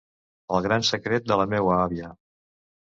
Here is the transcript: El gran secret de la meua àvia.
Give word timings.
El 0.59 0.63
gran 0.69 0.87
secret 0.89 1.29
de 1.33 1.39
la 1.43 1.47
meua 1.55 1.79
àvia. 1.87 2.13